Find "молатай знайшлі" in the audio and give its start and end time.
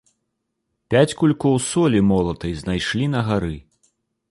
2.11-3.13